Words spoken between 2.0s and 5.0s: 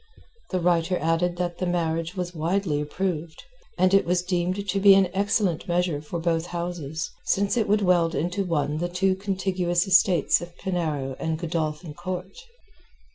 was widely approved, and it was deemed to be